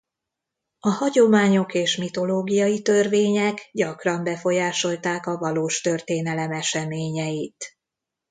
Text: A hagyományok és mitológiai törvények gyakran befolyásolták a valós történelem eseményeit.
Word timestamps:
A 0.79 0.89
hagyományok 0.89 1.73
és 1.73 1.97
mitológiai 1.97 2.81
törvények 2.81 3.69
gyakran 3.71 4.23
befolyásolták 4.23 5.25
a 5.25 5.37
valós 5.37 5.81
történelem 5.81 6.51
eseményeit. 6.51 7.77